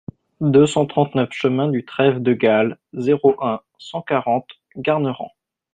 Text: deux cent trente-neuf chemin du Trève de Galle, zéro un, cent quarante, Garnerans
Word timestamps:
deux 0.39 0.65
cent 0.65 0.87
trente-neuf 0.87 1.29
chemin 1.31 1.67
du 1.69 1.85
Trève 1.85 2.23
de 2.23 2.33
Galle, 2.33 2.79
zéro 2.93 3.35
un, 3.45 3.61
cent 3.77 4.01
quarante, 4.01 4.47
Garnerans 4.75 5.35